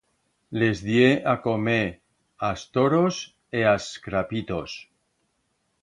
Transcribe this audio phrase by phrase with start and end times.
[0.61, 1.77] Les die a comer
[2.49, 3.23] a's toros
[3.61, 4.79] e a's crapitos.